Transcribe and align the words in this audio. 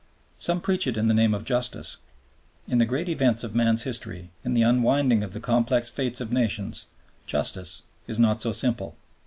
Some 0.39 0.61
preach 0.61 0.87
it 0.87 0.97
in 0.97 1.07
the 1.07 1.13
name 1.13 1.35
of 1.35 1.45
Justice. 1.45 1.97
In 2.67 2.79
the 2.79 2.87
great 2.87 3.07
events 3.07 3.43
of 3.43 3.53
man's 3.53 3.83
history, 3.83 4.31
in 4.43 4.55
the 4.55 4.63
unwinding 4.63 5.21
of 5.21 5.33
the 5.33 5.39
complex 5.39 5.91
fates 5.91 6.19
of 6.19 6.31
nations 6.33 6.87
Justice 7.27 7.83
is 8.07 8.17
not 8.17 8.41
so 8.41 8.51
simple. 8.51 8.95